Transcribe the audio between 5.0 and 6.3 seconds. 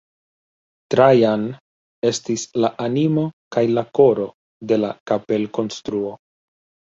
kapelkonstruo.